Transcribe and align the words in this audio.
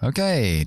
Ok, 0.00 0.20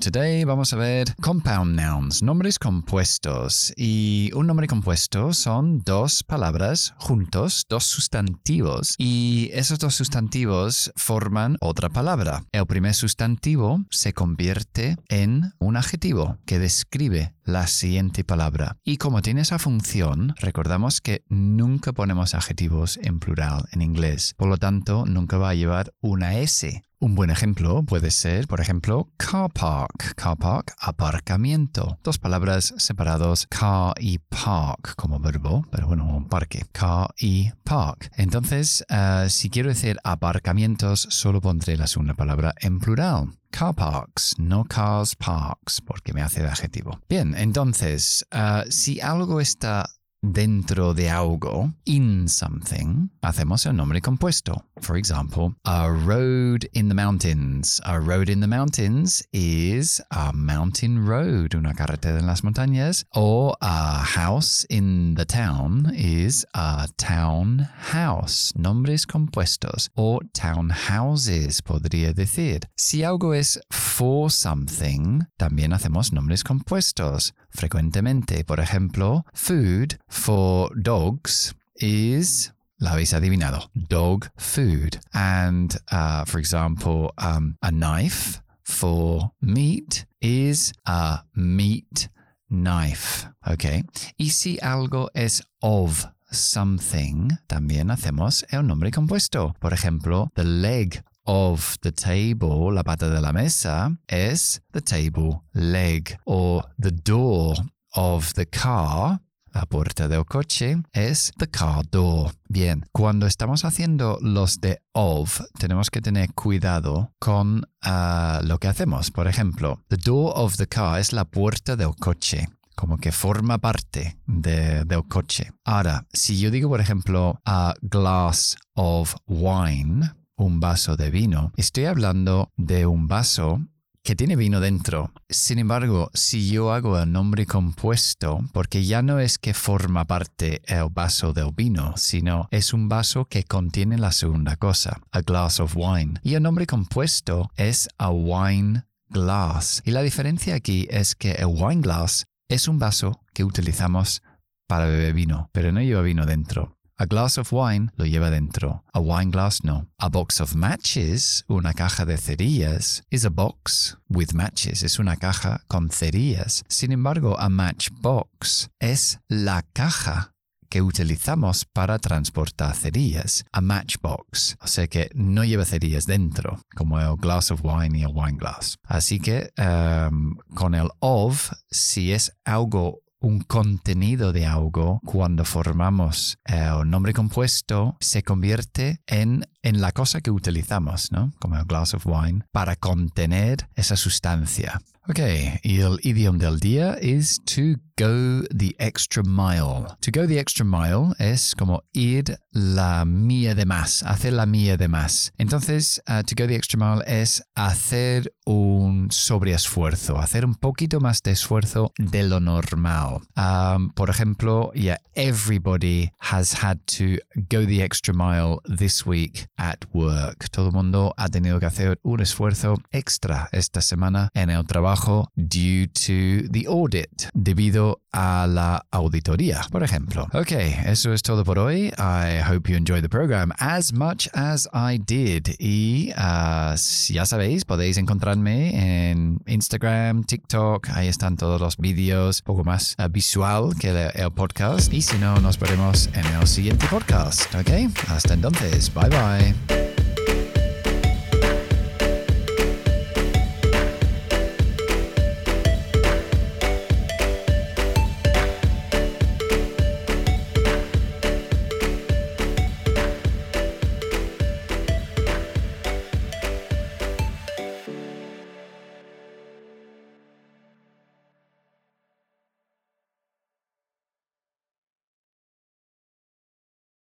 today 0.00 0.44
vamos 0.44 0.72
a 0.72 0.76
ver 0.76 1.14
compound 1.20 1.78
nouns, 1.78 2.22
nombres 2.22 2.58
compuestos. 2.58 3.74
Y 3.76 4.30
un 4.34 4.46
nombre 4.46 4.66
compuesto 4.66 5.34
son 5.34 5.82
dos 5.84 6.22
palabras 6.22 6.94
juntos, 6.96 7.66
dos 7.68 7.84
sustantivos. 7.84 8.94
Y 8.96 9.50
esos 9.52 9.78
dos 9.80 9.94
sustantivos 9.94 10.90
forman 10.96 11.58
otra 11.60 11.90
palabra. 11.90 12.44
El 12.52 12.64
primer 12.64 12.94
sustantivo 12.94 13.84
se 13.90 14.14
convierte 14.14 14.96
en 15.10 15.52
un 15.58 15.76
adjetivo 15.76 16.38
que 16.46 16.58
describe 16.58 17.34
la 17.44 17.66
siguiente 17.66 18.24
palabra. 18.24 18.78
Y 18.82 18.96
como 18.96 19.20
tiene 19.20 19.42
esa 19.42 19.58
función, 19.58 20.34
recordamos 20.38 21.02
que 21.02 21.22
nunca 21.28 21.92
ponemos 21.92 22.34
adjetivos 22.34 22.98
en 23.02 23.20
plural 23.20 23.66
en 23.72 23.82
inglés. 23.82 24.32
Por 24.38 24.48
lo 24.48 24.56
tanto, 24.56 25.04
nunca 25.04 25.36
va 25.36 25.50
a 25.50 25.54
llevar 25.54 25.92
una 26.00 26.38
S 26.38 26.82
un 27.00 27.14
buen 27.14 27.30
ejemplo 27.30 27.82
puede 27.84 28.10
ser, 28.10 28.46
por 28.48 28.60
ejemplo, 28.60 29.08
car 29.16 29.50
park. 29.52 30.14
Car 30.16 30.36
park, 30.36 30.74
aparcamiento. 30.80 31.98
Dos 32.02 32.18
palabras 32.18 32.74
separados, 32.76 33.46
car 33.46 33.94
y 34.00 34.18
park 34.18 34.94
como 34.96 35.20
verbo, 35.20 35.64
pero 35.70 35.86
bueno, 35.86 36.04
un 36.04 36.28
parque. 36.28 36.64
Car 36.72 37.14
y 37.18 37.50
park. 37.64 38.10
Entonces, 38.16 38.84
eh, 38.88 39.26
si 39.28 39.48
quiero 39.50 39.68
decir 39.68 39.98
aparcamientos, 40.02 41.06
solo 41.10 41.40
pondré 41.40 41.76
la 41.76 41.86
segunda 41.86 42.14
palabra 42.14 42.54
en 42.60 42.80
plural. 42.80 43.38
Car 43.50 43.74
parks, 43.74 44.34
no 44.38 44.64
cars 44.64 45.14
parks, 45.16 45.80
porque 45.80 46.12
me 46.12 46.22
hace 46.22 46.42
de 46.42 46.48
adjetivo. 46.48 47.00
Bien, 47.08 47.34
entonces, 47.36 48.26
eh, 48.30 48.64
si 48.68 49.00
algo 49.00 49.40
está 49.40 49.88
dentro 50.22 50.94
de 50.94 51.10
algo, 51.10 51.72
in 51.84 52.28
something, 52.28 53.10
hacemos 53.22 53.66
el 53.66 53.74
nombre 53.74 54.00
compuesto. 54.00 54.64
For 54.80 54.96
example, 54.96 55.54
a 55.64 55.90
road 55.90 56.68
in 56.72 56.88
the 56.88 56.94
mountains. 56.94 57.80
A 57.84 57.98
road 57.98 58.28
in 58.28 58.40
the 58.40 58.46
mountains 58.46 59.22
is 59.32 60.00
a 60.10 60.32
mountain 60.32 61.04
road, 61.04 61.54
una 61.54 61.74
carretera 61.74 62.18
en 62.18 62.26
las 62.26 62.42
montañas. 62.42 63.04
Or 63.14 63.56
a 63.60 64.04
house 64.04 64.64
in 64.70 65.14
the 65.16 65.24
town 65.24 65.92
is 65.94 66.46
a 66.54 66.88
town 66.96 67.68
house. 67.92 68.52
Nombres 68.56 69.06
compuestos. 69.06 69.90
O 69.96 70.20
townhouses, 70.32 71.62
podría 71.62 72.12
decir. 72.12 72.68
Si 72.76 73.02
algo 73.02 73.34
es 73.34 73.60
for 73.70 74.30
something, 74.30 75.22
también 75.36 75.72
hacemos 75.72 76.12
nombres 76.12 76.44
compuestos. 76.44 77.34
Frecuentemente, 77.50 78.44
por 78.44 78.60
ejemplo, 78.60 79.24
food 79.32 79.98
for 80.08 80.70
dogs 80.76 81.54
is 81.76 82.52
la 82.78 82.92
habéis 82.92 83.12
adivinado, 83.12 83.70
dog 83.74 84.26
food. 84.36 84.98
And 85.12 85.76
uh, 85.90 86.24
for 86.24 86.38
example, 86.38 87.12
um, 87.18 87.56
a 87.62 87.70
knife 87.70 88.40
for 88.62 89.32
meat 89.40 90.06
is 90.20 90.72
a 90.86 91.24
meat 91.34 92.08
knife. 92.48 93.28
Okay. 93.46 93.84
Y 94.16 94.30
si 94.30 94.58
algo 94.62 95.10
es 95.14 95.42
of 95.60 96.06
something, 96.30 97.30
también 97.46 97.90
hacemos 97.90 98.44
el 98.50 98.66
nombre 98.66 98.90
compuesto. 98.90 99.54
Por 99.58 99.72
ejemplo, 99.72 100.30
the 100.34 100.44
leg 100.44 101.02
of 101.28 101.76
the 101.82 101.92
table, 101.92 102.72
la 102.72 102.82
pata 102.82 103.08
de 103.10 103.20
la 103.20 103.32
mesa, 103.32 103.94
es 104.08 104.62
the 104.72 104.80
table 104.80 105.42
leg. 105.52 106.18
Or 106.24 106.64
the 106.78 106.90
door 106.90 107.54
of 107.94 108.32
the 108.32 108.46
car, 108.46 109.20
la 109.52 109.66
puerta 109.66 110.08
del 110.08 110.24
coche, 110.24 110.82
es 110.92 111.30
the 111.38 111.46
car 111.46 111.84
door. 111.90 112.32
Bien, 112.48 112.86
cuando 112.92 113.26
estamos 113.26 113.66
haciendo 113.66 114.18
los 114.22 114.60
de 114.60 114.80
of, 114.92 115.42
tenemos 115.58 115.90
que 115.90 116.00
tener 116.00 116.32
cuidado 116.32 117.12
con 117.18 117.66
uh, 117.84 118.42
lo 118.42 118.58
que 118.58 118.68
hacemos. 118.68 119.10
Por 119.10 119.28
ejemplo, 119.28 119.82
the 119.88 119.98
door 119.98 120.32
of 120.34 120.56
the 120.56 120.66
car 120.66 120.98
es 120.98 121.12
la 121.12 121.26
puerta 121.26 121.76
del 121.76 121.94
coche 121.94 122.48
como 122.74 122.96
que 122.96 123.10
forma 123.10 123.58
parte 123.58 124.20
de, 124.24 124.84
del 124.84 125.02
coche. 125.08 125.50
Ahora, 125.64 126.06
si 126.12 126.38
yo 126.38 126.52
digo, 126.52 126.68
por 126.68 126.80
ejemplo, 126.80 127.40
a 127.44 127.74
glass 127.82 128.56
of 128.74 129.16
wine, 129.26 130.12
un 130.38 130.60
vaso 130.60 130.96
de 130.96 131.10
vino, 131.10 131.52
estoy 131.56 131.84
hablando 131.84 132.50
de 132.56 132.86
un 132.86 133.06
vaso 133.06 133.60
que 134.02 134.16
tiene 134.16 134.36
vino 134.36 134.60
dentro. 134.60 135.12
Sin 135.28 135.58
embargo, 135.58 136.10
si 136.14 136.48
yo 136.48 136.72
hago 136.72 136.98
el 136.98 137.12
nombre 137.12 137.44
compuesto, 137.44 138.40
porque 138.54 138.84
ya 138.84 139.02
no 139.02 139.18
es 139.18 139.38
que 139.38 139.52
forma 139.52 140.06
parte 140.06 140.62
el 140.66 140.88
vaso 140.90 141.34
del 141.34 141.52
vino, 141.52 141.92
sino 141.96 142.48
es 142.50 142.72
un 142.72 142.88
vaso 142.88 143.26
que 143.26 143.44
contiene 143.44 143.98
la 143.98 144.12
segunda 144.12 144.56
cosa, 144.56 145.02
a 145.10 145.20
glass 145.20 145.60
of 145.60 145.76
wine. 145.76 146.14
Y 146.22 146.34
el 146.34 146.42
nombre 146.42 146.66
compuesto 146.66 147.50
es 147.56 147.88
a 147.98 148.10
wine 148.10 148.84
glass. 149.10 149.82
Y 149.84 149.90
la 149.90 150.00
diferencia 150.00 150.54
aquí 150.54 150.86
es 150.90 151.14
que 151.14 151.32
el 151.32 151.48
wine 151.48 151.82
glass 151.82 152.24
es 152.48 152.66
un 152.66 152.78
vaso 152.78 153.20
que 153.34 153.44
utilizamos 153.44 154.22
para 154.66 154.86
beber 154.86 155.12
vino, 155.12 155.50
pero 155.52 155.70
no 155.72 155.82
lleva 155.82 156.00
vino 156.00 156.24
dentro. 156.24 156.77
A 157.00 157.06
glass 157.06 157.38
of 157.38 157.52
wine 157.52 157.92
lo 157.96 158.06
lleva 158.06 158.28
dentro. 158.28 158.82
A 158.92 158.98
wine 158.98 159.30
glass 159.30 159.62
no. 159.62 159.86
A 160.00 160.08
box 160.08 160.40
of 160.40 160.56
matches, 160.56 161.44
una 161.48 161.72
caja 161.72 162.04
de 162.04 162.16
cerillas, 162.16 163.02
is 163.08 163.24
a 163.24 163.30
box 163.30 163.96
with 164.08 164.32
matches. 164.34 164.82
Es 164.82 164.98
una 164.98 165.14
caja 165.14 165.60
con 165.68 165.90
cerillas. 165.90 166.64
Sin 166.66 166.90
embargo, 166.90 167.38
a 167.38 167.48
matchbox 167.48 168.70
es 168.80 169.20
la 169.28 169.62
caja 169.72 170.32
que 170.68 170.82
utilizamos 170.82 171.64
para 171.66 172.00
transportar 172.00 172.74
cerillas, 172.74 173.44
a 173.52 173.60
matchbox, 173.60 174.56
o 174.60 174.66
sea 174.66 174.86
que 174.88 175.08
no 175.14 175.44
lleva 175.44 175.64
cerillas 175.64 176.04
dentro, 176.04 176.60
como 176.74 177.00
el 177.00 177.16
glass 177.16 177.50
of 177.50 177.60
wine 177.62 177.96
y 177.96 178.02
el 178.02 178.12
wine 178.12 178.36
glass. 178.36 178.76
Así 178.82 179.20
que 179.20 179.50
um, 179.56 180.36
con 180.54 180.74
el 180.74 180.88
of, 180.98 181.52
si 181.70 182.12
es 182.12 182.32
algo 182.44 183.02
un 183.20 183.40
contenido 183.40 184.32
de 184.32 184.46
algo, 184.46 185.00
cuando 185.04 185.44
formamos 185.44 186.38
el 186.44 186.88
nombre 186.88 187.12
compuesto, 187.12 187.96
se 188.00 188.22
convierte 188.22 189.00
en, 189.06 189.46
en 189.62 189.80
la 189.80 189.92
cosa 189.92 190.20
que 190.20 190.30
utilizamos, 190.30 191.12
¿no? 191.12 191.32
Como 191.40 191.56
el 191.56 191.64
glass 191.64 191.94
of 191.94 192.06
wine, 192.06 192.44
para 192.52 192.76
contener 192.76 193.68
esa 193.74 193.96
sustancia. 193.96 194.80
Ok, 195.10 195.20
y 195.62 195.80
el 195.80 195.98
idioma 196.02 196.38
del 196.38 196.60
día 196.60 196.98
es 197.00 197.40
to 197.46 197.80
go 197.96 198.42
the 198.54 198.76
extra 198.78 199.22
mile. 199.22 199.86
To 200.02 200.10
go 200.12 200.26
the 200.26 200.38
extra 200.38 200.66
mile 200.66 201.14
es 201.18 201.54
como 201.54 201.82
ir 201.94 202.38
la 202.52 203.06
mía 203.06 203.54
de 203.54 203.64
más, 203.64 204.02
hacer 204.02 204.34
la 204.34 204.44
mía 204.44 204.76
de 204.76 204.86
más. 204.86 205.32
Entonces, 205.38 205.98
uh, 206.08 206.22
to 206.22 206.34
go 206.36 206.46
the 206.46 206.54
extra 206.54 206.78
mile 206.78 207.02
es 207.06 207.42
hacer 207.54 208.30
un 208.44 209.10
sobreesfuerzo, 209.10 210.18
hacer 210.18 210.44
un 210.44 210.54
poquito 210.54 211.00
más 211.00 211.22
de 211.22 211.30
esfuerzo 211.30 211.90
de 211.96 212.24
lo 212.24 212.38
normal. 212.38 213.20
Um, 213.34 213.90
por 213.94 214.10
ejemplo, 214.10 214.72
yeah, 214.74 214.98
everybody 215.14 216.10
has 216.18 216.62
had 216.62 216.80
to 216.86 217.16
go 217.48 217.64
the 217.64 217.82
extra 217.82 218.12
mile 218.12 218.60
this 218.66 219.06
week 219.06 219.48
at 219.58 219.84
work. 219.92 220.48
Todo 220.50 220.68
el 220.68 220.72
mundo 220.72 221.12
ha 221.16 221.28
tenido 221.28 221.60
que 221.60 221.66
hacer 221.66 221.98
un 222.02 222.20
esfuerzo 222.20 222.76
extra 222.90 223.48
esta 223.52 223.82
semana 223.82 224.30
en 224.32 224.50
el 224.50 224.64
trabajo 224.64 225.30
due 225.36 225.88
to 225.88 226.48
the 226.50 226.64
audit, 226.66 227.28
debido 227.34 228.00
a 228.12 228.46
la 228.48 228.86
auditoría, 228.90 229.60
por 229.70 229.82
ejemplo. 229.82 230.28
Ok, 230.32 230.52
eso 230.86 231.12
es 231.12 231.22
todo 231.22 231.44
por 231.44 231.58
hoy. 231.58 231.92
I 231.98 232.40
hope 232.40 232.70
you 232.70 232.76
enjoyed 232.76 233.02
the 233.02 233.08
program 233.08 233.52
as 233.58 233.92
much 233.92 234.28
as 234.32 234.68
I 234.72 234.98
did. 234.98 235.56
Y 235.58 236.12
uh, 236.16 236.74
ya 237.08 237.26
sabéis, 237.26 237.64
podéis 237.64 237.98
encontrarme 237.98 239.10
en 239.10 239.40
Instagram, 239.46 240.24
TikTok, 240.24 240.88
ahí 240.90 241.08
están 241.08 241.36
todos 241.36 241.60
los 241.60 241.76
vídeos, 241.76 242.42
poco 242.42 242.64
más 242.64 242.96
uh, 242.98 243.08
visual 243.08 243.74
que 243.78 243.90
el, 243.90 244.10
el 244.14 244.32
podcast. 244.32 244.92
Y 244.92 245.02
si 245.02 245.18
no, 245.18 245.36
nos 245.40 245.58
veremos 245.58 246.08
en 246.14 246.26
el 246.26 246.46
siguiente 246.46 246.86
podcast. 246.88 247.54
Ok, 247.54 247.70
hasta 248.08 248.34
entonces, 248.34 248.92
bye 248.94 249.08
bye. 249.08 249.47
day. 249.52 249.87